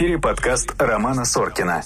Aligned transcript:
эфире 0.00 0.18
подкаст 0.18 0.80
Романа 0.80 1.26
Соркина. 1.26 1.82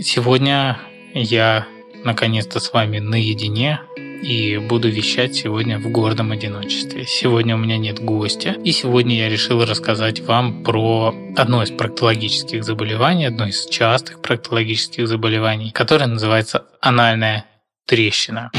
Сегодня 0.00 0.76
я 1.14 1.68
наконец-то 2.02 2.58
с 2.58 2.72
вами 2.72 2.98
наедине 2.98 3.80
и 3.96 4.58
буду 4.58 4.88
вещать 4.88 5.36
сегодня 5.36 5.78
в 5.78 5.88
гордом 5.88 6.32
одиночестве. 6.32 7.04
Сегодня 7.06 7.54
у 7.54 7.58
меня 7.58 7.78
нет 7.78 8.00
гостя, 8.00 8.56
и 8.64 8.72
сегодня 8.72 9.14
я 9.18 9.28
решил 9.28 9.64
рассказать 9.64 10.18
вам 10.18 10.64
про 10.64 11.14
одно 11.36 11.62
из 11.62 11.70
проктологических 11.70 12.64
заболеваний, 12.64 13.26
одно 13.26 13.46
из 13.46 13.64
частых 13.66 14.20
проктологических 14.20 15.06
заболеваний, 15.06 15.70
которое 15.70 16.06
называется 16.06 16.64
анальная 16.80 17.46
трещина. 17.86 18.50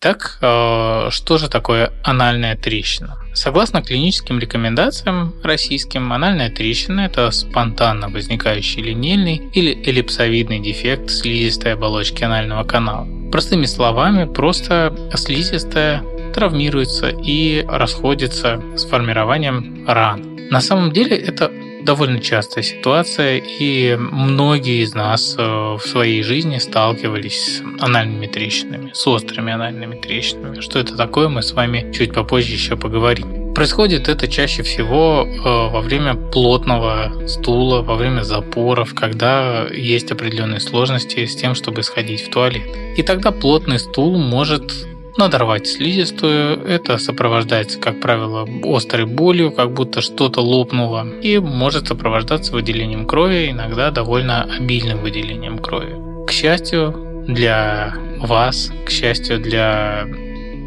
Так, 0.00 0.38
э, 0.40 1.10
что 1.10 1.36
же 1.36 1.50
такое 1.50 1.92
анальная 2.02 2.56
трещина? 2.56 3.18
Согласно 3.34 3.82
клиническим 3.82 4.38
рекомендациям 4.38 5.34
российским, 5.44 6.10
анальная 6.14 6.48
трещина– 6.48 7.00
это 7.02 7.30
спонтанно 7.30 8.08
возникающий 8.08 8.80
линейный 8.80 9.50
или 9.52 9.72
эллипсовидный 9.84 10.58
дефект 10.60 11.10
слизистой 11.10 11.74
оболочки 11.74 12.24
анального 12.24 12.64
канала. 12.64 13.06
Простыми 13.30 13.66
словами, 13.66 14.24
просто 14.24 14.96
слизистая 15.16 16.02
травмируется 16.32 17.10
и 17.10 17.62
расходится 17.68 18.58
с 18.76 18.86
формированием 18.86 19.84
ран. 19.86 20.48
На 20.50 20.62
самом 20.62 20.92
деле 20.92 21.14
это 21.14 21.52
довольно 21.82 22.20
частая 22.20 22.62
ситуация, 22.64 23.38
и 23.38 23.96
многие 23.96 24.82
из 24.82 24.94
нас 24.94 25.34
э, 25.36 25.42
в 25.42 25.80
своей 25.80 26.22
жизни 26.22 26.58
сталкивались 26.58 27.58
с 27.58 27.62
анальными 27.82 28.26
трещинами, 28.26 28.90
с 28.92 29.06
острыми 29.06 29.52
анальными 29.52 29.96
трещинами. 29.96 30.60
Что 30.60 30.78
это 30.78 30.96
такое, 30.96 31.28
мы 31.28 31.42
с 31.42 31.52
вами 31.52 31.92
чуть 31.92 32.12
попозже 32.12 32.52
еще 32.52 32.76
поговорим. 32.76 33.52
Происходит 33.54 34.08
это 34.08 34.28
чаще 34.28 34.62
всего 34.62 35.26
э, 35.26 35.42
во 35.42 35.80
время 35.80 36.14
плотного 36.14 37.26
стула, 37.26 37.82
во 37.82 37.96
время 37.96 38.22
запоров, 38.22 38.94
когда 38.94 39.66
есть 39.66 40.12
определенные 40.12 40.60
сложности 40.60 41.26
с 41.26 41.34
тем, 41.34 41.54
чтобы 41.54 41.82
сходить 41.82 42.22
в 42.22 42.30
туалет. 42.30 42.62
И 42.96 43.02
тогда 43.02 43.32
плотный 43.32 43.78
стул 43.78 44.16
может 44.18 44.86
надорвать 45.20 45.66
слизистую. 45.68 46.64
Это 46.64 46.98
сопровождается, 46.98 47.78
как 47.78 48.00
правило, 48.00 48.48
острой 48.64 49.04
болью, 49.04 49.52
как 49.52 49.72
будто 49.72 50.00
что-то 50.00 50.40
лопнуло, 50.40 51.06
и 51.22 51.38
может 51.38 51.88
сопровождаться 51.88 52.52
выделением 52.52 53.06
крови, 53.06 53.50
иногда 53.50 53.90
довольно 53.90 54.42
обильным 54.44 55.00
выделением 55.00 55.58
крови. 55.58 55.94
К 56.26 56.32
счастью 56.32 57.24
для 57.28 57.94
вас, 58.18 58.72
к 58.86 58.90
счастью 58.90 59.38
для 59.38 60.06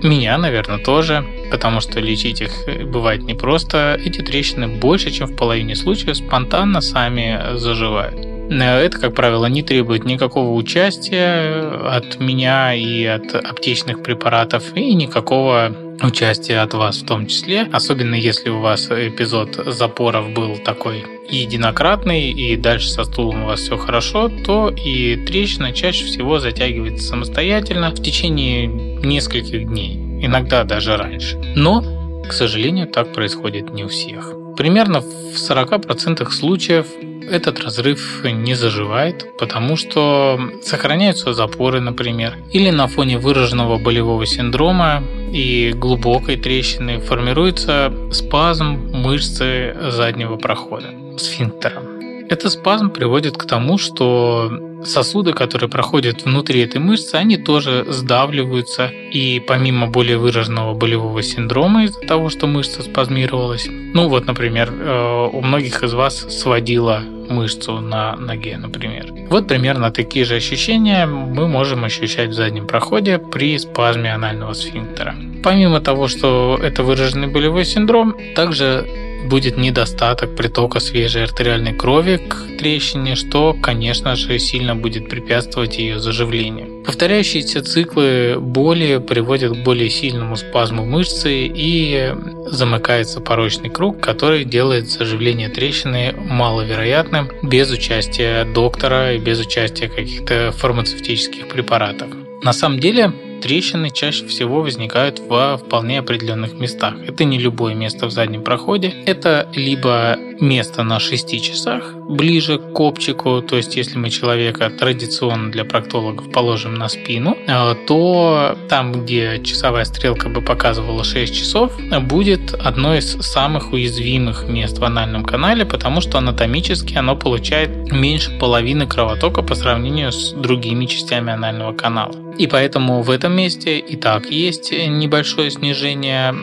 меня, 0.04 0.38
наверное, 0.38 0.78
тоже, 0.78 1.26
потому 1.50 1.80
что 1.80 2.00
лечить 2.00 2.42
их 2.42 2.52
бывает 2.86 3.24
непросто. 3.24 4.00
Эти 4.06 4.22
трещины 4.22 4.68
больше, 4.68 5.12
чем 5.12 5.28
в 5.28 5.36
половине 5.36 5.76
случаев, 5.76 6.18
спонтанно 6.18 6.82
сами 6.82 7.58
заживают. 7.58 8.33
Э, 8.62 8.80
это, 8.80 9.00
как 9.00 9.16
правило, 9.16 9.46
не 9.46 9.64
требует 9.64 10.06
никакого 10.06 10.54
участия 10.54 11.62
от 11.88 12.20
меня 12.20 12.74
и 12.74 13.04
от 13.06 13.34
аптечных 13.36 14.04
препаратов, 14.04 14.76
и 14.76 14.94
никакого 14.94 15.76
участия 16.02 16.60
от 16.60 16.74
вас 16.74 16.98
в 16.98 17.06
том 17.06 17.28
числе, 17.28 17.68
особенно 17.72 18.16
если 18.16 18.50
у 18.50 18.60
вас 18.60 18.90
эпизод 18.90 19.56
запоров 19.68 20.34
был 20.34 20.58
такой 20.58 21.06
единократный, 21.30 22.32
и 22.32 22.56
дальше 22.56 22.90
со 22.90 23.04
стулом 23.04 23.44
у 23.44 23.46
вас 23.48 23.62
все 23.62 23.78
хорошо, 23.78 24.30
то 24.30 24.70
и 24.70 25.16
трещина 25.16 25.72
чаще 25.72 26.06
всего 26.06 26.40
затягивается 26.40 27.08
самостоятельно 27.08 27.92
в 27.92 28.02
течение 28.02 28.68
нескольких 28.68 29.68
дней, 29.68 29.96
иногда 30.26 30.64
даже 30.64 30.98
раньше. 30.98 31.38
Но, 31.56 31.84
к 32.28 32.34
сожалению, 32.34 32.88
так 32.88 33.14
происходит 33.14 33.74
не 33.74 33.84
у 33.84 33.88
всех. 33.88 34.34
Примерно 34.58 35.02
в 35.02 35.36
40% 35.36 36.30
случаев 36.32 36.88
этот 37.30 37.60
разрыв 37.60 38.24
не 38.24 38.54
заживает, 38.54 39.38
потому 39.38 39.76
что 39.76 40.40
сохраняются 40.62 41.34
запоры, 41.34 41.80
например, 41.80 42.38
или 42.52 42.70
на 42.70 42.88
фоне 42.88 43.18
выраженного 43.18 43.78
болевого 43.78 44.26
синдрома 44.26 45.04
и 45.32 45.74
глубокой 45.76 46.38
трещины 46.38 47.00
формируется 47.00 47.94
спазм 48.12 48.92
мышцы 48.94 49.76
заднего 49.90 50.36
прохода, 50.38 50.90
сфинктера. 51.18 51.82
Этот 52.30 52.52
спазм 52.52 52.90
приводит 52.90 53.38
к 53.38 53.46
тому, 53.46 53.78
что 53.78 54.52
сосуды, 54.88 55.34
которые 55.34 55.70
проходят 55.70 56.24
внутри 56.26 56.62
этой 56.62 56.80
мышцы, 56.80 57.16
они 57.16 57.38
тоже 57.38 57.86
сдавливаются. 57.90 58.88
И 58.88 59.42
помимо 59.46 59.88
более 59.88 60.18
выраженного 60.18 60.74
болевого 60.74 61.22
синдрома 61.22 61.86
из-за 61.86 62.02
того, 62.02 62.30
что 62.30 62.48
мышца 62.48 62.84
спазмировалась, 62.84 63.68
ну 63.70 64.08
вот, 64.08 64.26
например, 64.26 64.72
э, 64.72 65.30
у 65.32 65.42
многих 65.42 65.84
из 65.84 65.94
вас 65.94 66.20
сводила 66.42 67.04
мышцу 67.30 67.80
на 67.80 68.16
ноге, 68.16 68.58
например. 68.58 69.14
Вот 69.30 69.48
примерно 69.48 69.92
такие 69.92 70.26
же 70.26 70.36
ощущения 70.36 71.06
мы 71.06 71.48
можем 71.48 71.84
ощущать 71.84 72.30
в 72.30 72.34
заднем 72.34 72.68
проходе 72.68 73.18
при 73.18 73.58
спазме 73.58 74.14
анального 74.14 74.54
сфинктера. 74.54 75.16
Помимо 75.44 75.82
того, 75.82 76.08
что 76.08 76.60
это 76.62 76.84
выраженный 76.84 77.28
болевой 77.28 77.66
синдром, 77.66 78.16
также 78.36 78.86
будет 79.24 79.58
недостаток 79.58 80.36
притока 80.36 80.80
свежей 80.80 81.24
артериальной 81.24 81.74
крови 81.74 82.18
к 82.18 82.58
трещине, 82.58 83.16
что, 83.16 83.54
конечно 83.54 84.16
же, 84.16 84.40
сильно 84.40 84.76
будет 84.76 85.10
препятствовать 85.10 85.78
ее 85.78 86.00
заживлению. 86.00 86.84
Повторяющиеся 86.86 87.64
циклы 87.64 88.38
боли 88.40 88.98
приводят 88.98 89.54
к 89.54 89.64
более 89.64 89.90
сильному 89.90 90.36
спазму 90.36 90.86
мышцы 90.86 91.48
и 91.48 92.14
замыкается 92.48 93.22
порочный 93.22 93.70
круг, 93.70 94.02
который 94.02 94.44
делает 94.44 94.90
заживление 94.90 95.50
трещины 95.50 96.14
маловероятным 96.18 97.30
без 97.42 97.72
участия 97.72 98.44
доктора 98.46 99.14
и 99.14 99.18
без 99.18 99.40
участия 99.40 99.88
каких-то 99.88 100.52
фармацевтических 100.52 101.48
препаратов. 101.48 102.10
На 102.42 102.52
самом 102.52 102.80
деле, 102.80 103.14
трещины 103.44 103.90
чаще 103.90 104.26
всего 104.26 104.62
возникают 104.62 105.20
во 105.20 105.58
вполне 105.58 106.00
определенных 106.00 106.54
местах. 106.54 106.96
Это 107.06 107.26
не 107.26 107.38
любое 107.38 107.76
место 107.76 108.06
в 108.06 108.12
заднем 108.12 108.42
проходе. 108.42 108.88
Это 109.06 109.50
либо 109.54 110.18
место 110.42 110.84
на 110.84 111.00
6 111.00 111.42
часах, 111.42 111.94
ближе 112.10 112.58
к 112.58 112.74
копчику, 112.74 113.42
то 113.42 113.58
есть 113.58 113.76
если 113.76 113.98
мы 113.98 114.10
человека 114.10 114.70
традиционно 114.70 115.52
для 115.52 115.66
проктологов 115.66 116.32
положим 116.32 116.76
на 116.76 116.90
спину, 116.90 117.38
э, 117.48 117.76
то 117.88 118.58
там, 118.70 118.92
где 118.92 119.42
часовая 119.44 119.86
стрелка 119.86 120.30
бы 120.30 120.42
показывала 120.42 121.04
6 121.04 121.36
часов, 121.36 121.78
будет 122.02 122.54
одно 122.54 122.96
из 122.96 123.14
самых 123.22 123.74
уязвимых 123.74 124.48
мест 124.48 124.78
в 124.78 124.84
анальном 124.84 125.24
канале, 125.24 125.66
потому 125.66 126.02
что 126.02 126.18
анатомически 126.18 126.96
оно 126.96 127.16
получает 127.16 127.92
меньше 127.92 128.32
половины 128.40 128.88
кровотока 128.88 129.42
по 129.42 129.56
сравнению 129.56 130.12
с 130.12 130.34
другими 130.34 130.86
частями 130.86 131.32
анального 131.32 131.74
канала. 131.74 132.14
И 132.38 132.48
поэтому 132.48 133.02
в 133.04 133.10
этом 133.10 133.34
месте 133.34 133.78
и 133.78 133.96
так 133.96 134.32
есть 134.32 134.72
небольшое 134.72 135.52
снижение 135.52 136.34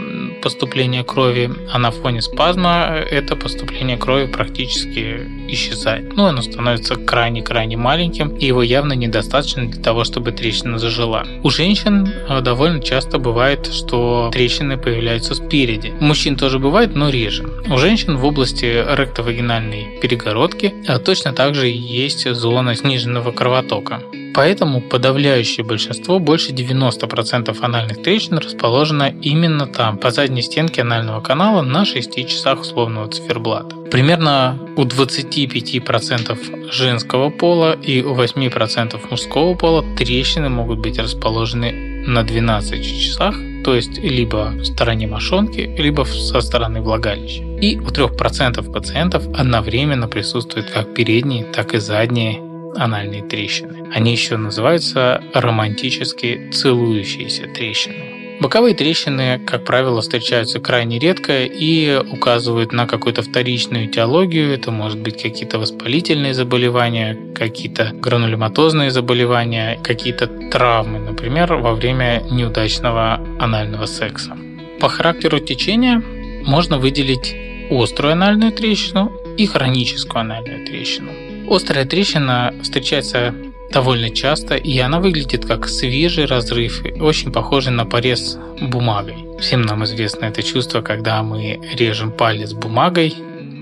поступления 0.41 1.05
крови, 1.05 1.51
а 1.73 1.79
на 1.79 1.91
фоне 1.91 2.23
спазма 2.23 3.05
это 3.11 3.37
поступление 3.37 3.97
крови 3.97 4.27
практически 4.27 5.27
исчезает. 5.49 6.17
Ну, 6.17 6.25
оно 6.25 6.43
становится 6.43 6.97
крайне-крайне 6.97 7.77
маленьким, 7.77 8.37
и 8.37 8.47
его 8.47 8.63
явно 8.63 8.95
недостаточно 8.95 9.67
для 9.67 9.83
того, 9.83 10.05
чтобы 10.05 10.33
трещина 10.33 10.79
зажила. 10.79 11.25
У 11.43 11.51
женщин 11.51 12.07
э, 12.07 12.41
довольно 12.41 12.81
часто 12.81 13.19
бывает, 13.19 13.67
что 13.67 14.31
трещины 14.33 14.77
появляются 14.77 15.35
спереди. 15.35 15.93
У 16.01 16.05
мужчин 16.05 16.37
тоже 16.37 16.59
бывает, 16.59 16.95
но 16.95 17.11
реже. 17.11 17.45
У 17.71 17.79
женщин 17.79 18.17
в 18.17 18.25
области 18.25 18.65
ректовагинальной 18.65 19.99
перегородки 20.01 20.75
э, 20.87 20.99
точно 20.99 21.33
так 21.33 21.55
же 21.55 21.69
есть 21.69 22.29
зона 22.35 22.75
сниженного 22.75 23.33
кровотока. 23.33 24.03
Поэтому 24.35 24.81
подавляющее 24.81 25.65
большинство, 25.65 26.19
больше 26.19 26.53
90% 26.53 27.57
анальных 27.61 28.03
трещин 28.03 28.39
расположено 28.39 29.13
именно 29.23 29.67
там, 29.67 29.99
по 29.99 30.11
задней 30.11 30.43
стенке 30.43 30.83
анального 30.83 31.21
канала 31.21 31.63
на 31.63 31.85
6 31.85 32.29
часах 32.29 32.61
условного 32.61 33.09
циферблата. 33.09 33.77
Примерно 33.91 34.59
у 34.77 34.85
25% 34.85 36.71
женского 36.73 37.31
пола 37.31 37.73
и 37.73 38.03
у 38.03 38.15
8% 38.15 39.01
мужского 39.11 39.55
пола 39.55 39.85
трещины 39.97 40.49
могут 40.49 40.79
быть 40.79 40.99
расположены 40.99 42.05
на 42.07 42.23
12 42.23 43.03
часах, 43.03 43.35
то 43.65 43.75
есть 43.75 43.99
либо 43.99 44.53
в 44.57 44.65
стороне 44.65 45.07
мошонки, 45.07 45.75
либо 45.77 46.05
со 46.05 46.41
стороны 46.41 46.81
влагалища. 46.81 47.43
И 47.61 47.79
у 47.79 47.89
3% 47.89 48.73
пациентов 48.73 49.27
одновременно 49.35 50.09
присутствуют 50.09 50.71
как 50.71 50.95
передние, 50.95 51.45
так 51.45 51.75
и 51.75 51.79
задние 51.79 52.50
анальные 52.77 53.23
трещины. 53.23 53.91
Они 53.95 54.13
еще 54.13 54.37
называются 54.37 55.23
романтически 55.35 56.51
целующиеся 56.53 57.47
трещины. 57.47 58.11
Боковые 58.41 58.75
трещины, 58.75 59.39
как 59.39 59.67
правило, 59.67 60.01
встречаются 60.01 60.61
крайне 60.61 60.99
редко 60.99 61.45
и 61.45 62.01
указывают 62.11 62.73
на 62.73 62.87
какую-то 62.87 63.21
вторичную 63.21 63.85
этиологию. 63.85 64.55
Это 64.55 64.71
может 64.71 64.99
быть 64.99 65.23
какие-то 65.23 65.59
воспалительные 65.59 66.33
заболевания, 66.33 67.19
какие-то 67.35 67.91
гранулематозные 67.93 68.91
заболевания, 68.91 69.79
какие-то 69.85 70.27
травмы, 70.51 71.01
например, 71.01 71.53
во 71.57 71.75
время 71.75 72.23
неудачного 72.31 73.21
анального 73.39 73.85
секса. 73.85 74.35
По 74.81 74.89
характеру 74.89 75.39
течения 75.39 76.03
можно 76.43 76.79
выделить 76.79 77.37
острую 77.71 78.13
анальную 78.13 78.53
трещину 78.53 79.13
и 79.37 79.45
хроническую 79.45 80.23
анальную 80.23 80.67
трещину. 80.67 81.30
Острая 81.51 81.85
трещина 81.85 82.55
встречается 82.63 83.35
довольно 83.73 84.11
часто, 84.11 84.55
и 84.55 84.79
она 84.79 85.01
выглядит 85.01 85.45
как 85.45 85.69
свежий 85.69 86.27
разрыв, 86.27 86.85
очень 87.01 87.33
похожий 87.33 87.73
на 87.73 87.85
порез 87.85 88.39
бумагой. 88.61 89.17
Всем 89.41 89.63
нам 89.63 89.83
известно 89.83 90.27
это 90.27 90.45
чувство, 90.45 90.81
когда 90.81 91.25
мы 91.25 91.61
режем 91.75 92.13
палец 92.13 92.53
бумагой, 92.53 93.17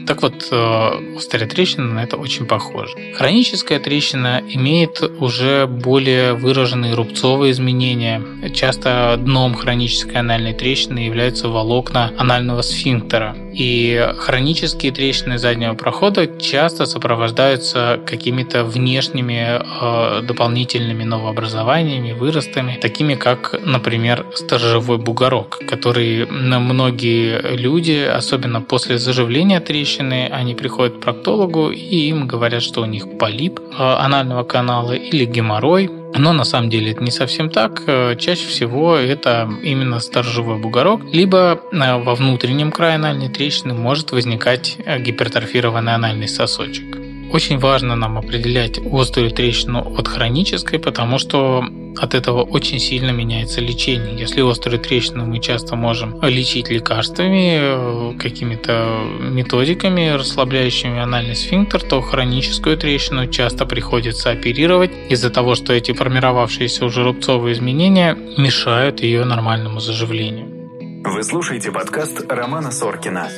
так 0.08 0.22
вот, 0.22 0.48
э, 0.50 1.16
острая 1.16 1.46
трещина 1.46 1.84
на 1.94 2.02
это 2.02 2.16
очень 2.16 2.46
похожа. 2.46 2.94
Хроническая 3.14 3.78
трещина 3.78 4.42
имеет 4.48 5.02
уже 5.02 5.66
более 5.66 6.32
выраженные 6.32 6.94
рубцовые 6.94 7.52
изменения. 7.52 8.22
Часто 8.54 9.16
дном 9.18 9.54
хронической 9.54 10.16
анальной 10.16 10.54
трещины 10.54 11.00
являются 11.00 11.48
волокна 11.48 12.10
анального 12.16 12.62
сфинктера. 12.62 13.36
И 13.58 14.14
хронические 14.18 14.92
трещины 14.92 15.36
заднего 15.36 15.74
прохода 15.74 16.28
часто 16.38 16.86
сопровождаются 16.86 17.98
какими-то 18.06 18.62
внешними 18.62 19.58
э, 19.58 20.22
дополнительными 20.22 21.02
новообразованиями, 21.02 22.12
выростами, 22.12 22.78
такими 22.80 23.16
как, 23.16 23.56
например, 23.66 24.26
сторожевой 24.34 24.98
бугорок, 24.98 25.58
который 25.66 26.26
многие 26.26 27.56
люди, 27.56 28.08
особенно 28.18 28.60
после 28.60 28.96
заживления 28.96 29.58
трещины, 29.58 30.30
они 30.32 30.54
приходят 30.54 30.98
к 30.98 31.00
проктологу 31.00 31.70
и 31.70 32.08
им 32.10 32.28
говорят, 32.28 32.62
что 32.62 32.82
у 32.82 32.86
них 32.86 33.18
полип 33.18 33.58
э, 33.58 33.74
анального 33.76 34.44
канала 34.44 34.92
или 34.92 35.24
геморрой, 35.24 35.90
но 36.16 36.32
на 36.32 36.44
самом 36.44 36.70
деле 36.70 36.92
это 36.92 37.02
не 37.02 37.10
совсем 37.10 37.50
так. 37.50 37.82
Э, 37.86 38.16
чаще 38.16 38.46
всего 38.46 38.96
это 38.96 39.48
именно 39.62 40.00
сторожевой 40.00 40.58
бугорок, 40.58 41.02
либо 41.12 41.60
э, 41.72 42.02
во 42.02 42.14
внутреннем 42.14 42.72
крае 42.72 42.96
анальной 42.96 43.28
трещины 43.28 43.74
может 43.74 44.12
возникать 44.12 44.76
э, 44.84 44.98
гипертрофированный 45.00 45.94
анальный 45.94 46.28
сосочек. 46.28 47.07
Очень 47.30 47.58
важно 47.58 47.94
нам 47.94 48.18
определять 48.18 48.78
острую 48.90 49.30
трещину 49.30 49.94
от 49.96 50.08
хронической, 50.08 50.78
потому 50.78 51.18
что 51.18 51.64
от 51.96 52.14
этого 52.14 52.42
очень 52.42 52.78
сильно 52.78 53.10
меняется 53.10 53.60
лечение. 53.60 54.18
Если 54.18 54.40
острую 54.40 54.78
трещину 54.78 55.26
мы 55.26 55.38
часто 55.40 55.76
можем 55.76 56.20
лечить 56.22 56.70
лекарствами, 56.70 58.16
какими-то 58.18 59.00
методиками, 59.20 60.08
расслабляющими 60.10 61.00
анальный 61.00 61.36
сфинктер, 61.36 61.82
то 61.82 62.00
хроническую 62.00 62.76
трещину 62.76 63.26
часто 63.26 63.66
приходится 63.66 64.30
оперировать 64.30 64.92
из-за 65.10 65.30
того, 65.30 65.54
что 65.54 65.72
эти 65.72 65.92
формировавшиеся 65.92 66.84
уже 66.84 67.04
рубцовые 67.04 67.54
изменения 67.54 68.16
мешают 68.38 69.00
ее 69.02 69.24
нормальному 69.24 69.80
заживлению. 69.80 70.58
Вы 71.04 71.22
слушаете 71.22 71.72
подкаст 71.72 72.24
Романа 72.28 72.70
Соркина. 72.70 73.28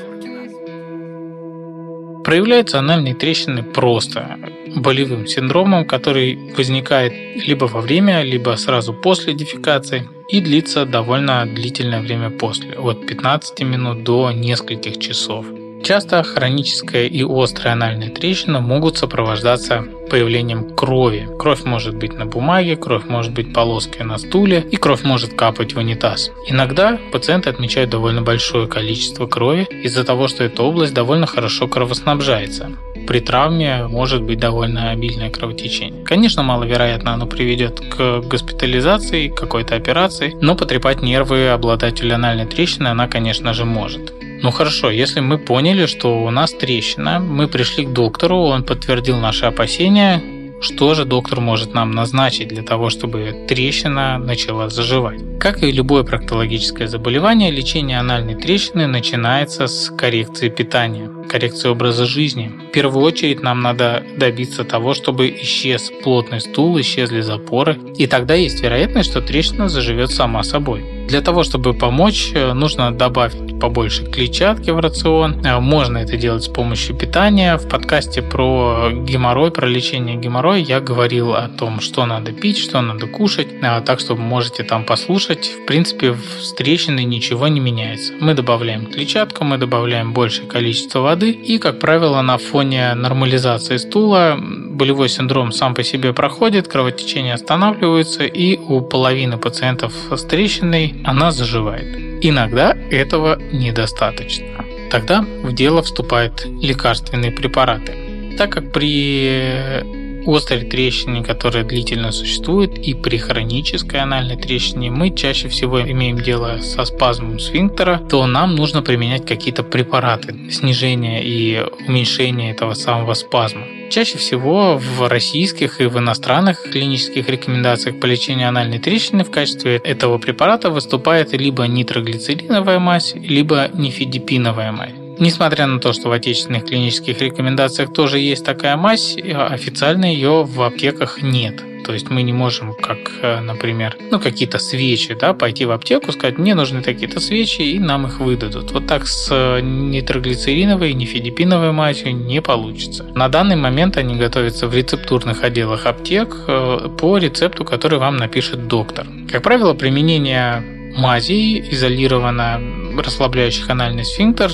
Проявляются 2.24 2.78
анальные 2.78 3.14
трещины 3.14 3.62
просто 3.62 4.38
болевым 4.76 5.26
синдромом, 5.26 5.86
который 5.86 6.38
возникает 6.56 7.12
либо 7.46 7.64
во 7.64 7.80
время, 7.80 8.22
либо 8.22 8.56
сразу 8.56 8.92
после 8.92 9.34
дефекации 9.34 10.08
и 10.28 10.40
длится 10.40 10.84
довольно 10.84 11.44
длительное 11.46 12.00
время 12.00 12.30
после, 12.30 12.74
от 12.74 13.06
15 13.06 13.60
минут 13.60 14.04
до 14.04 14.30
нескольких 14.32 14.98
часов. 14.98 15.46
Часто 15.82 16.22
хроническая 16.22 17.06
и 17.06 17.24
острая 17.24 17.72
анальная 17.72 18.10
трещина 18.10 18.60
могут 18.60 18.98
сопровождаться 18.98 19.84
появлением 20.10 20.74
крови. 20.74 21.28
Кровь 21.38 21.64
может 21.64 21.96
быть 21.96 22.14
на 22.14 22.26
бумаге, 22.26 22.76
кровь 22.76 23.04
может 23.06 23.32
быть 23.32 23.52
полоской 23.54 24.04
на 24.04 24.18
стуле 24.18 24.66
и 24.70 24.76
кровь 24.76 25.04
может 25.04 25.34
капать 25.34 25.74
в 25.74 25.78
унитаз. 25.78 26.30
Иногда 26.48 26.98
пациенты 27.12 27.48
отмечают 27.48 27.90
довольно 27.90 28.22
большое 28.22 28.66
количество 28.68 29.26
крови 29.26 29.66
из-за 29.82 30.04
того, 30.04 30.28
что 30.28 30.44
эта 30.44 30.62
область 30.62 30.94
довольно 30.94 31.26
хорошо 31.26 31.66
кровоснабжается. 31.66 32.72
При 33.06 33.20
травме 33.20 33.86
может 33.88 34.22
быть 34.22 34.38
довольно 34.38 34.90
обильное 34.90 35.30
кровотечение. 35.30 36.04
Конечно, 36.04 36.42
маловероятно 36.42 37.14
оно 37.14 37.26
приведет 37.26 37.80
к 37.80 38.20
госпитализации, 38.20 39.28
какой-то 39.28 39.74
операции, 39.74 40.36
но 40.40 40.54
потрепать 40.54 41.02
нервы 41.02 41.48
обладателя 41.48 42.14
анальной 42.14 42.46
трещины 42.46 42.88
она, 42.88 43.08
конечно 43.08 43.54
же, 43.54 43.64
может. 43.64 44.12
Ну 44.42 44.50
хорошо, 44.50 44.90
если 44.90 45.20
мы 45.20 45.36
поняли, 45.38 45.84
что 45.86 46.24
у 46.24 46.30
нас 46.30 46.52
трещина, 46.52 47.20
мы 47.20 47.46
пришли 47.46 47.84
к 47.84 47.92
доктору, 47.92 48.38
он 48.38 48.64
подтвердил 48.64 49.18
наши 49.18 49.44
опасения, 49.44 50.22
что 50.62 50.94
же 50.94 51.04
доктор 51.04 51.40
может 51.40 51.74
нам 51.74 51.90
назначить 51.90 52.48
для 52.48 52.62
того, 52.62 52.90
чтобы 52.90 53.46
трещина 53.48 54.18
начала 54.18 54.68
заживать? 54.68 55.20
Как 55.38 55.62
и 55.62 55.72
любое 55.72 56.04
проктологическое 56.04 56.86
заболевание, 56.86 57.50
лечение 57.50 57.98
анальной 57.98 58.34
трещины 58.34 58.86
начинается 58.86 59.66
с 59.66 59.90
коррекции 59.90 60.50
питания, 60.50 61.10
коррекции 61.28 61.68
образа 61.68 62.04
жизни. 62.04 62.50
В 62.68 62.72
первую 62.72 63.04
очередь 63.04 63.42
нам 63.42 63.62
надо 63.62 64.04
добиться 64.16 64.64
того, 64.64 64.92
чтобы 64.92 65.28
исчез 65.42 65.90
плотный 66.02 66.40
стул, 66.40 66.78
исчезли 66.80 67.22
запоры, 67.22 67.78
и 67.96 68.06
тогда 68.06 68.34
есть 68.34 68.62
вероятность, 68.62 69.10
что 69.10 69.22
трещина 69.22 69.68
заживет 69.68 70.10
сама 70.10 70.42
собой. 70.42 70.99
Для 71.10 71.22
того, 71.22 71.42
чтобы 71.42 71.74
помочь, 71.74 72.30
э, 72.34 72.52
нужно 72.52 72.92
добавить 72.92 73.58
побольше 73.58 74.04
клетчатки 74.04 74.70
в 74.70 74.78
рацион. 74.78 75.44
Э, 75.44 75.58
можно 75.58 75.98
это 75.98 76.16
делать 76.16 76.44
с 76.44 76.48
помощью 76.48 76.96
питания. 76.96 77.56
В 77.56 77.68
подкасте 77.68 78.22
про 78.22 78.90
геморрой, 78.92 79.50
про 79.50 79.66
лечение 79.66 80.14
геморроя 80.14 80.60
я 80.60 80.80
говорил 80.80 81.34
о 81.34 81.48
том, 81.48 81.80
что 81.80 82.06
надо 82.06 82.30
пить, 82.30 82.58
что 82.58 82.80
надо 82.80 83.08
кушать. 83.08 83.48
Э, 83.60 83.82
так 83.84 83.98
что 83.98 84.14
можете 84.14 84.62
там 84.62 84.84
послушать. 84.84 85.50
В 85.62 85.66
принципе, 85.66 86.14
с 86.14 86.52
трещиной 86.52 87.02
ничего 87.02 87.48
не 87.48 87.58
меняется. 87.58 88.12
Мы 88.20 88.34
добавляем 88.34 88.86
клетчатку, 88.86 89.42
мы 89.42 89.58
добавляем 89.58 90.12
большее 90.12 90.46
количество 90.46 91.00
воды. 91.00 91.32
И, 91.32 91.58
как 91.58 91.80
правило, 91.80 92.22
на 92.22 92.38
фоне 92.38 92.94
нормализации 92.94 93.78
стула 93.78 94.38
болевой 94.70 95.08
синдром 95.08 95.52
сам 95.52 95.74
по 95.74 95.82
себе 95.82 96.12
проходит, 96.12 96.68
кровотечение 96.68 97.34
останавливается, 97.34 98.24
и 98.24 98.56
у 98.56 98.80
половины 98.80 99.36
пациентов 99.36 99.92
с 100.10 100.24
трещиной 100.24 101.02
она 101.04 101.32
заживает. 101.32 101.96
Иногда 102.22 102.76
этого 102.90 103.38
недостаточно. 103.52 104.64
Тогда 104.90 105.22
в 105.42 105.52
дело 105.52 105.82
вступают 105.82 106.46
лекарственные 106.46 107.32
препараты. 107.32 108.36
Так 108.38 108.52
как 108.52 108.72
при 108.72 109.99
острой 110.26 110.64
трещине, 110.64 111.22
которая 111.22 111.64
длительно 111.64 112.12
существует, 112.12 112.78
и 112.78 112.94
при 112.94 113.16
хронической 113.18 114.00
анальной 114.00 114.36
трещине 114.36 114.90
мы 114.90 115.14
чаще 115.14 115.48
всего 115.48 115.80
имеем 115.82 116.18
дело 116.18 116.58
со 116.60 116.84
спазмом 116.84 117.38
сфинктера, 117.38 117.98
то 118.10 118.26
нам 118.26 118.54
нужно 118.54 118.82
применять 118.82 119.26
какие-то 119.26 119.62
препараты 119.62 120.50
снижения 120.50 121.22
и 121.22 121.64
уменьшения 121.86 122.50
этого 122.50 122.74
самого 122.74 123.14
спазма. 123.14 123.66
Чаще 123.90 124.18
всего 124.18 124.78
в 124.78 125.08
российских 125.08 125.80
и 125.80 125.86
в 125.86 125.98
иностранных 125.98 126.62
клинических 126.70 127.28
рекомендациях 127.28 127.98
по 127.98 128.06
лечению 128.06 128.48
анальной 128.48 128.78
трещины 128.78 129.24
в 129.24 129.32
качестве 129.32 129.80
этого 129.82 130.18
препарата 130.18 130.70
выступает 130.70 131.32
либо 131.32 131.64
нитроглицериновая 131.64 132.78
мазь, 132.78 133.14
либо 133.16 133.68
нифедипиновая 133.74 134.70
мазь. 134.70 134.99
Несмотря 135.20 135.66
на 135.66 135.78
то, 135.80 135.92
что 135.92 136.08
в 136.08 136.12
отечественных 136.12 136.64
клинических 136.64 137.20
рекомендациях 137.20 137.92
тоже 137.92 138.18
есть 138.18 138.42
такая 138.42 138.76
мазь, 138.78 139.18
официально 139.18 140.06
ее 140.06 140.44
в 140.44 140.62
аптеках 140.62 141.22
нет. 141.22 141.62
То 141.84 141.92
есть 141.92 142.08
мы 142.08 142.22
не 142.22 142.32
можем, 142.32 142.74
как, 142.74 142.98
э, 143.20 143.40
например, 143.40 143.96
ну, 144.10 144.18
какие-то 144.18 144.58
свечи, 144.58 145.14
да, 145.14 145.34
пойти 145.34 145.66
в 145.66 145.72
аптеку, 145.72 146.12
сказать, 146.12 146.38
мне 146.38 146.54
нужны 146.54 146.82
такие-то 146.82 147.20
свечи, 147.20 147.62
и 147.62 147.78
нам 147.78 148.06
их 148.06 148.20
выдадут. 148.20 148.72
Вот 148.72 148.86
так 148.86 149.06
с 149.06 149.28
э, 149.30 149.60
нитроглицериновой, 149.60 150.94
нефидипиновой 150.94 151.72
мазью 151.72 152.14
не 152.14 152.40
получится. 152.40 153.04
На 153.14 153.28
данный 153.28 153.56
момент 153.56 153.96
они 153.96 154.14
готовятся 154.14 154.68
в 154.68 154.74
рецептурных 154.74 155.42
отделах 155.42 155.84
аптек 155.86 156.36
э, 156.46 156.88
по 156.98 157.18
рецепту, 157.18 157.64
который 157.64 157.98
вам 157.98 158.16
напишет 158.16 158.68
доктор. 158.68 159.06
Как 159.30 159.42
правило, 159.42 159.74
применение 159.74 160.62
мази 160.96 161.60
изолированно 161.72 162.79
расслабляющих 162.98 163.68
анальный 163.70 164.04
сфинктер 164.04 164.50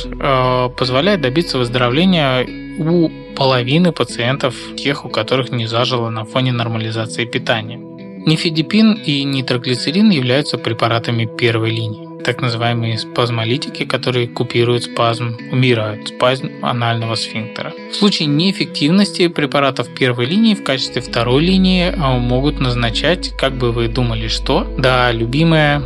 позволяет 0.77 1.21
добиться 1.21 1.59
выздоровления 1.59 2.47
у 2.79 3.11
половины 3.35 3.93
пациентов, 3.93 4.55
тех, 4.77 5.05
у 5.05 5.09
которых 5.09 5.51
не 5.51 5.67
зажило 5.67 6.09
на 6.11 6.25
фоне 6.25 6.53
нормализации 6.53 7.25
питания. 7.25 7.79
Нифедипин 8.27 8.95
и 8.95 9.23
нитроглицерин 9.23 10.11
являются 10.11 10.59
препаратами 10.59 11.27
первой 11.27 11.71
линии. 11.71 12.07
Так 12.25 12.41
называемые 12.41 12.99
спазмолитики, 12.99 13.85
которые 13.85 14.27
купируют 14.27 14.83
спазм, 14.83 15.37
умирают 15.53 16.09
спазм 16.09 16.51
анального 16.61 17.15
сфинктера. 17.15 17.73
В 17.93 17.95
случае 17.95 18.27
неэффективности 18.27 19.29
препаратов 19.29 19.95
первой 19.95 20.27
линии 20.27 20.55
в 20.55 20.65
качестве 20.65 21.03
второй 21.03 21.45
линии 21.45 21.95
а, 21.97 22.19
могут 22.19 22.59
назначать, 22.59 23.31
как 23.39 23.53
бы 23.57 23.71
вы 23.71 23.87
думали, 23.87 24.27
что? 24.27 24.67
Да, 24.77 25.13
любимая 25.13 25.83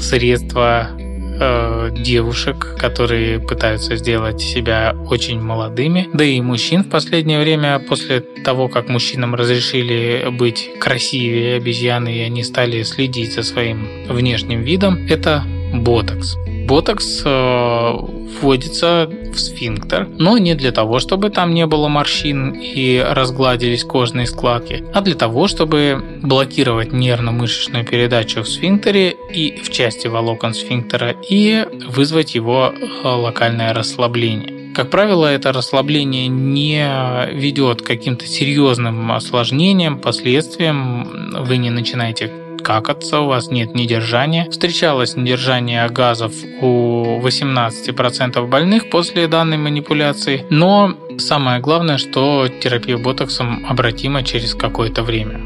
средство 0.00 0.90
э, 1.38 1.90
девушек, 1.92 2.76
которые 2.78 3.38
пытаются 3.38 3.96
сделать 3.96 4.40
себя 4.40 4.96
очень 5.08 5.40
молодыми. 5.40 6.08
Да 6.12 6.24
и 6.24 6.40
мужчин 6.40 6.82
в 6.82 6.88
последнее 6.88 7.40
время, 7.40 7.78
после 7.78 8.20
того, 8.20 8.68
как 8.68 8.88
мужчинам 8.88 9.34
разрешили 9.34 10.28
быть 10.30 10.70
красивее 10.80 11.56
обезьяны, 11.56 12.16
и 12.16 12.20
они 12.20 12.42
стали 12.42 12.82
следить 12.82 13.34
за 13.34 13.42
своим 13.42 13.86
внешним 14.08 14.62
видом, 14.62 15.06
это 15.08 15.44
ботокс. 15.72 16.36
Ботокс 16.66 17.22
э, 17.24 17.92
вводится 18.40 19.08
в 19.32 19.38
сфинктер, 19.38 20.08
но 20.18 20.36
не 20.38 20.54
для 20.54 20.72
того, 20.72 20.98
чтобы 20.98 21.30
там 21.30 21.54
не 21.54 21.64
было 21.66 21.88
морщин 21.88 22.50
и 22.50 22.98
разгладились 22.98 23.84
кожные 23.84 24.26
складки, 24.26 24.84
а 24.92 25.00
для 25.00 25.14
того, 25.14 25.46
чтобы 25.46 26.02
блокировать 26.22 26.92
нервно-мышечную 26.92 27.84
передачу 27.84 28.42
в 28.42 28.48
сфинктере 28.48 29.16
и 29.32 29.60
в 29.62 29.70
части 29.70 30.08
волокон 30.08 30.54
сфинктера 30.54 31.14
и 31.28 31.66
вызвать 31.88 32.34
его 32.34 32.72
э, 32.74 33.08
локальное 33.08 33.72
расслабление. 33.72 34.74
Как 34.74 34.90
правило, 34.90 35.26
это 35.26 35.52
расслабление 35.52 36.26
не 36.28 36.84
ведет 37.32 37.80
к 37.80 37.86
каким-то 37.86 38.26
серьезным 38.26 39.10
осложнениям, 39.10 39.98
последствиям. 39.98 41.44
Вы 41.46 41.56
не 41.56 41.70
начинаете 41.70 42.30
какаться, 42.66 43.20
у 43.20 43.26
вас 43.28 43.48
нет 43.52 43.76
недержания. 43.76 44.50
Встречалось 44.50 45.14
недержание 45.14 45.88
газов 45.88 46.32
у 46.60 47.20
18% 47.20 48.44
больных 48.48 48.90
после 48.90 49.28
данной 49.28 49.56
манипуляции, 49.56 50.44
но 50.50 50.96
самое 51.16 51.60
главное, 51.60 51.96
что 51.96 52.48
терапия 52.48 52.98
ботоксом 52.98 53.64
обратима 53.68 54.24
через 54.24 54.56
какое-то 54.56 55.04
время. 55.04 55.40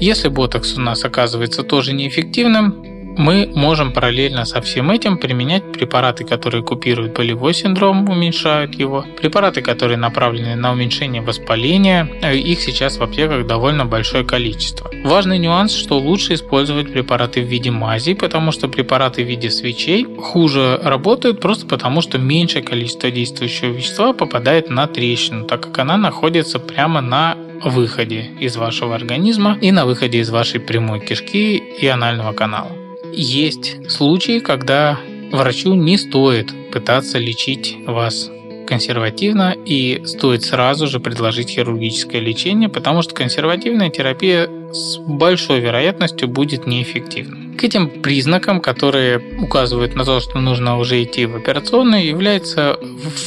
Если 0.00 0.28
ботокс 0.28 0.78
у 0.78 0.80
нас 0.80 1.04
оказывается 1.04 1.64
тоже 1.64 1.92
неэффективным, 1.92 2.95
мы 3.16 3.50
можем 3.54 3.92
параллельно 3.92 4.44
со 4.44 4.60
всем 4.60 4.90
этим 4.90 5.18
применять 5.18 5.72
препараты, 5.72 6.24
которые 6.24 6.62
купируют 6.62 7.14
болевой 7.14 7.54
синдром, 7.54 8.08
уменьшают 8.08 8.74
его, 8.74 9.04
препараты, 9.20 9.62
которые 9.62 9.96
направлены 9.96 10.54
на 10.54 10.72
уменьшение 10.72 11.22
воспаления, 11.22 12.08
э, 12.22 12.36
их 12.36 12.60
сейчас 12.60 12.98
в 12.98 13.02
аптеках 13.02 13.46
довольно 13.46 13.86
большое 13.86 14.24
количество. 14.24 14.90
Важный 15.04 15.38
нюанс, 15.38 15.74
что 15.74 15.98
лучше 15.98 16.34
использовать 16.34 16.92
препараты 16.92 17.40
в 17.40 17.46
виде 17.46 17.70
мази, 17.70 18.14
потому 18.14 18.52
что 18.52 18.68
препараты 18.68 19.24
в 19.24 19.28
виде 19.28 19.50
свечей 19.50 20.04
хуже 20.04 20.78
работают 20.82 21.40
просто 21.40 21.66
потому, 21.66 22.02
что 22.02 22.18
меньшее 22.18 22.62
количество 22.62 23.10
действующего 23.10 23.72
вещества 23.72 24.12
попадает 24.12 24.70
на 24.70 24.86
трещину, 24.86 25.44
так 25.44 25.62
как 25.62 25.78
она 25.78 25.96
находится 25.96 26.58
прямо 26.58 27.00
на 27.00 27.36
выходе 27.64 28.30
из 28.40 28.56
вашего 28.56 28.94
организма 28.94 29.58
и 29.60 29.72
на 29.72 29.86
выходе 29.86 30.18
из 30.18 30.30
вашей 30.30 30.60
прямой 30.60 31.00
кишки 31.00 31.56
и 31.56 31.86
анального 31.86 32.32
канала. 32.32 32.85
Есть 33.18 33.90
случаи, 33.90 34.40
когда 34.40 35.00
врачу 35.32 35.72
не 35.72 35.96
стоит 35.96 36.52
пытаться 36.70 37.16
лечить 37.16 37.78
вас 37.86 38.30
консервативно 38.66 39.54
и 39.64 40.02
стоит 40.04 40.44
сразу 40.44 40.86
же 40.86 41.00
предложить 41.00 41.48
хирургическое 41.48 42.20
лечение, 42.20 42.68
потому 42.68 43.00
что 43.00 43.14
консервативная 43.14 43.88
терапия 43.88 44.50
с 44.70 44.98
большой 44.98 45.60
вероятностью 45.60 46.28
будет 46.28 46.66
неэффективной. 46.66 47.56
К 47.56 47.64
этим 47.64 47.88
признакам, 47.88 48.60
которые 48.60 49.22
указывают 49.40 49.94
на 49.94 50.04
то, 50.04 50.20
что 50.20 50.38
нужно 50.38 50.78
уже 50.78 51.02
идти 51.02 51.24
в 51.24 51.36
операционную, 51.36 52.04
является 52.04 52.78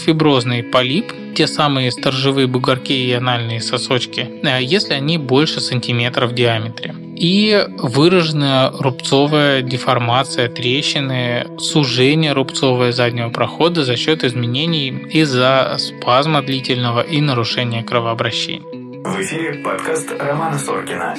фиброзный 0.06 0.62
полип, 0.62 1.12
те 1.36 1.48
самые 1.48 1.92
сторожевые 1.92 2.46
бугорки 2.46 2.94
и 2.94 3.12
анальные 3.12 3.62
сосочки, 3.62 4.30
э, 4.44 4.60
если 4.62 4.94
они 4.94 5.18
больше 5.18 5.62
сантиметра 5.62 6.28
в 6.28 6.36
диаметре. 6.36 6.94
И 7.20 7.68
выраженная 7.78 8.72
рубцовая 8.72 9.62
деформация 9.62 10.48
трещины, 10.48 11.48
сужение 11.58 12.32
рубцовое 12.32 12.94
заднего 12.94 13.30
прохода 13.30 13.84
за 13.84 13.98
счет 13.98 14.24
изменений 14.24 14.88
из-за 15.12 15.76
спазма 15.80 16.42
длительного 16.42 17.02
и 17.02 17.20
нарушения 17.20 17.84
кровообращения. 17.84 18.64
В 19.04 19.22
эфире 19.22 19.56
подкаст 19.56 20.10
Романа 20.18 20.58
Соркина. 20.58 21.14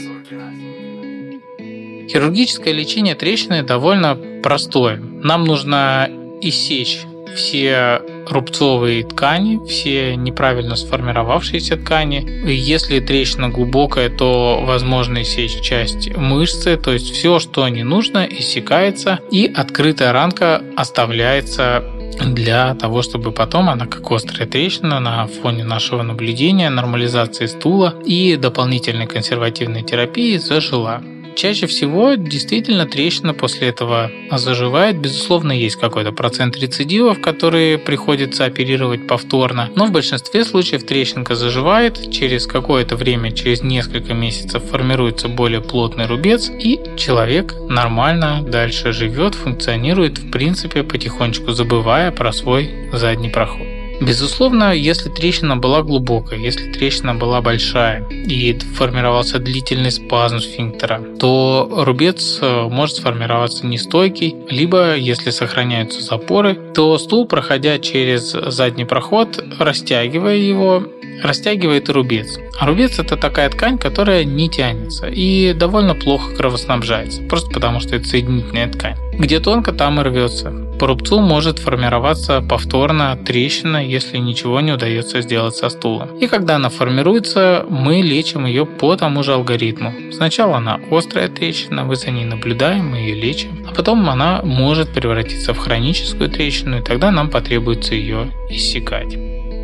Хирургическое 2.08 2.72
лечение 2.72 3.14
трещины 3.14 3.62
довольно 3.62 4.18
простое. 4.42 4.96
Нам 4.96 5.44
нужно 5.44 6.08
иссечь 6.40 7.00
все 7.36 8.00
рубцовые 8.30 9.04
ткани, 9.04 9.60
все 9.66 10.16
неправильно 10.16 10.76
сформировавшиеся 10.76 11.76
ткани. 11.76 12.48
Если 12.48 13.00
трещина 13.00 13.48
глубокая, 13.48 14.08
то 14.08 14.60
возможно 14.62 15.22
иссечь 15.22 15.60
часть 15.60 16.14
мышцы, 16.16 16.76
то 16.76 16.92
есть 16.92 17.12
все, 17.12 17.38
что 17.38 17.68
не 17.68 17.82
нужно, 17.82 18.26
иссякается, 18.30 19.20
и 19.30 19.46
открытая 19.46 20.12
ранка 20.12 20.62
оставляется 20.76 21.84
для 22.20 22.74
того, 22.74 23.02
чтобы 23.02 23.32
потом 23.32 23.68
она 23.70 23.86
как 23.86 24.10
острая 24.10 24.46
трещина 24.46 25.00
на 25.00 25.26
фоне 25.26 25.64
нашего 25.64 26.02
наблюдения, 26.02 26.70
нормализации 26.70 27.46
стула 27.46 27.94
и 28.04 28.36
дополнительной 28.36 29.06
консервативной 29.06 29.82
терапии 29.82 30.36
зажила. 30.36 31.02
Чаще 31.40 31.66
всего 31.66 32.16
действительно 32.16 32.84
трещина 32.84 33.32
после 33.32 33.68
этого 33.68 34.10
заживает. 34.30 34.98
Безусловно, 34.98 35.52
есть 35.52 35.76
какой-то 35.76 36.12
процент 36.12 36.54
рецидивов, 36.58 37.22
которые 37.22 37.78
приходится 37.78 38.44
оперировать 38.44 39.06
повторно. 39.06 39.70
Но 39.74 39.86
в 39.86 39.90
большинстве 39.90 40.44
случаев 40.44 40.84
трещинка 40.84 41.34
заживает. 41.34 42.12
Через 42.12 42.46
какое-то 42.46 42.94
время, 42.94 43.32
через 43.32 43.62
несколько 43.62 44.12
месяцев 44.12 44.64
формируется 44.64 45.28
более 45.28 45.62
плотный 45.62 46.04
рубец. 46.06 46.50
И 46.50 46.78
человек 46.98 47.54
нормально 47.70 48.42
дальше 48.46 48.92
живет, 48.92 49.34
функционирует, 49.34 50.18
в 50.18 50.30
принципе, 50.30 50.82
потихонечку 50.82 51.52
забывая 51.52 52.10
про 52.10 52.34
свой 52.34 52.90
задний 52.92 53.30
проход. 53.30 53.79
Безусловно, 54.00 54.72
если 54.72 55.10
трещина 55.10 55.56
была 55.58 55.82
глубокая, 55.82 56.38
если 56.38 56.72
трещина 56.72 57.14
была 57.14 57.42
большая 57.42 58.06
и 58.08 58.58
формировался 58.74 59.38
длительный 59.38 59.90
спазм 59.90 60.40
сфинктера, 60.40 61.00
то 61.18 61.68
рубец 61.84 62.38
э, 62.40 62.68
может 62.68 62.96
сформироваться 62.96 63.66
нестойкий, 63.66 64.34
либо, 64.48 64.96
если 64.96 65.30
сохраняются 65.30 66.00
запоры, 66.00 66.54
то 66.74 66.96
стул, 66.96 67.26
проходя 67.26 67.78
через 67.78 68.32
задний 68.32 68.86
проход, 68.86 69.44
растягивая 69.58 70.36
его, 70.36 70.84
растягивает 71.22 71.90
рубец. 71.90 72.38
А 72.58 72.66
рубец 72.66 72.98
это 72.98 73.16
такая 73.16 73.50
ткань, 73.50 73.78
которая 73.78 74.24
не 74.24 74.48
тянется 74.48 75.08
и 75.08 75.52
довольно 75.52 75.94
плохо 75.94 76.34
кровоснабжается, 76.34 77.22
просто 77.22 77.50
потому 77.50 77.80
что 77.80 77.96
это 77.96 78.06
соединительная 78.06 78.68
ткань. 78.68 78.96
Где 79.12 79.40
тонко, 79.40 79.72
там 79.72 80.00
и 80.00 80.04
рвется. 80.04 80.69
По 80.80 80.86
рубцу 80.86 81.20
может 81.20 81.58
формироваться 81.58 82.40
повторно 82.40 83.14
трещина, 83.14 83.86
если 83.86 84.16
ничего 84.16 84.60
не 84.62 84.72
удается 84.72 85.20
сделать 85.20 85.54
со 85.54 85.68
стулом. 85.68 86.16
И 86.16 86.26
когда 86.26 86.56
она 86.56 86.70
формируется, 86.70 87.66
мы 87.68 88.00
лечим 88.00 88.46
ее 88.46 88.64
по 88.64 88.96
тому 88.96 89.22
же 89.22 89.34
алгоритму. 89.34 89.92
Сначала 90.10 90.56
она 90.56 90.80
острая 90.90 91.28
трещина, 91.28 91.84
мы 91.84 91.96
за 91.96 92.10
ней 92.10 92.24
наблюдаем, 92.24 92.92
мы 92.92 92.96
ее 92.96 93.14
лечим, 93.14 93.66
а 93.68 93.74
потом 93.74 94.08
она 94.08 94.40
может 94.42 94.88
превратиться 94.94 95.52
в 95.52 95.58
хроническую 95.58 96.30
трещину, 96.30 96.78
и 96.78 96.82
тогда 96.82 97.10
нам 97.10 97.28
потребуется 97.28 97.94
ее 97.94 98.32
иссекать. 98.48 99.18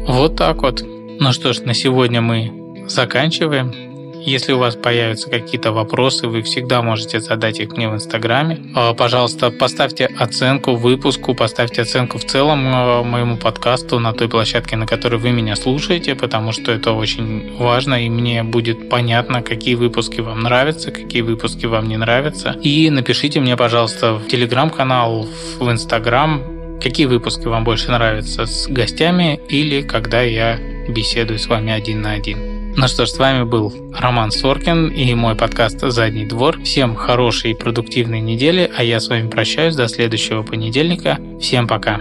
Вот 0.06 0.37
так 0.37 0.61
вот. 0.61 0.85
Ну 1.18 1.32
что 1.32 1.54
ж, 1.54 1.61
на 1.61 1.73
сегодня 1.73 2.20
мы 2.20 2.52
заканчиваем. 2.88 3.85
Если 4.26 4.52
у 4.52 4.59
вас 4.59 4.75
появятся 4.75 5.30
какие-то 5.30 5.71
вопросы, 5.71 6.26
вы 6.26 6.42
всегда 6.42 6.83
можете 6.83 7.21
задать 7.21 7.61
их 7.61 7.76
мне 7.76 7.88
в 7.88 7.95
Инстаграме. 7.95 8.59
А, 8.75 8.92
пожалуйста, 8.92 9.52
поставьте 9.52 10.06
оценку 10.06 10.75
выпуску, 10.75 11.33
поставьте 11.33 11.83
оценку 11.83 12.18
в 12.18 12.25
целом 12.25 12.61
а, 12.66 13.02
моему 13.04 13.37
подкасту 13.37 14.00
на 14.00 14.12
той 14.12 14.28
площадке, 14.28 14.75
на 14.75 14.85
которой 14.85 15.21
вы 15.21 15.30
меня 15.30 15.54
слушаете, 15.54 16.16
потому 16.16 16.50
что 16.50 16.73
это 16.73 16.90
очень 16.90 17.56
важно, 17.56 18.04
и 18.04 18.09
мне 18.09 18.42
будет 18.42 18.88
понятно, 18.88 19.42
какие 19.42 19.76
выпуски 19.76 20.21
вам 20.21 20.42
нравятся, 20.42 20.90
какие 20.90 21.23
выпуски 21.23 21.66
вам 21.66 21.88
не 21.88 21.97
нравятся. 21.97 22.56
И 22.64 22.90
напишите 22.90 23.38
мне, 23.38 23.56
пожалуйста, 23.56 24.14
в 24.14 24.26
Телеграм-канал, 24.26 25.28
в 25.61 25.71
Инстаграм, 25.71 26.42
какие 26.83 27.06
выпуски 27.06 27.47
вам 27.47 27.62
больше 27.62 27.92
нравятся 27.92 28.47
с 28.47 28.66
гостями 28.66 29.38
или 29.49 29.83
когда 29.83 30.23
я 30.23 30.59
беседую 30.88 31.38
с 31.38 31.47
вами 31.47 31.71
один 31.71 32.02
на 32.02 32.14
один. 32.14 32.55
Ну 32.78 32.88
что 32.88 33.06
ж, 33.06 33.09
с 33.09 33.18
вами 33.18 33.45
был 33.45 33.73
Роман 33.99 34.30
Соркин 34.30 34.88
и 34.88 35.14
мой 35.14 35.35
подкаст 35.35 35.80
«Задний 35.80 36.26
двор». 36.26 36.61
Всем 36.62 36.95
хорошей 36.95 37.52
и 37.52 37.54
продуктивной 37.54 38.21
недели, 38.21 38.71
а 38.76 38.85
я 38.85 39.00
с 39.00 39.09
вами 39.09 39.30
прощаюсь 39.30 39.75
до 39.75 39.88
следующего 39.88 40.42
понедельника. 40.42 41.18
Всем 41.40 41.66
пока! 41.66 41.99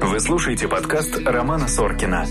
Вы 0.00 0.20
слушаете 0.20 0.68
подкаст 0.68 1.18
Романа 1.26 1.66
Соркина. 1.66 2.26